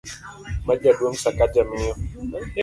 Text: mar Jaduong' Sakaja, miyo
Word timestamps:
mar 0.65 0.77
Jaduong' 0.81 1.19
Sakaja, 1.23 1.61
miyo 1.69 1.93